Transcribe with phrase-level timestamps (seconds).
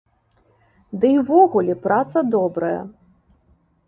[1.03, 2.73] Ды і ўвогуле, праца добрая.